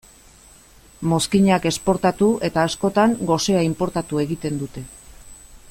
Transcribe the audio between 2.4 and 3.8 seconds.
eta askotan gosea